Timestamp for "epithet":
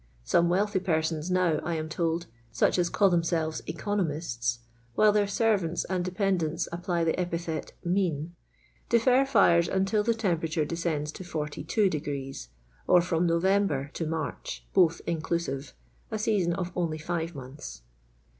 7.19-7.73